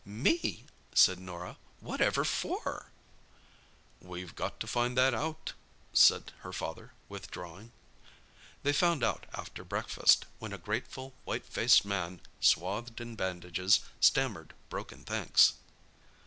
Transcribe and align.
"Me!" 0.03 0.65
said 0.95 1.19
Norah. 1.19 1.57
"Whatever 1.79 2.23
for?" 2.25 2.89
"We've 4.01 4.33
got 4.33 4.59
to 4.59 4.65
find 4.65 4.97
that 4.97 5.13
out," 5.13 5.53
said 5.93 6.33
her 6.39 6.51
father, 6.51 6.93
withdrawing. 7.07 7.71
They 8.63 8.73
found 8.73 9.03
out 9.03 9.27
after 9.31 9.63
breakfast, 9.63 10.25
when 10.39 10.53
a 10.53 10.57
grateful, 10.57 11.13
white 11.23 11.45
faced 11.45 11.85
man, 11.85 12.19
swathed 12.39 12.99
in 12.99 13.15
bandages, 13.15 13.81
stammered 13.99 14.55
broken 14.71 15.03
thanks. 15.03 15.53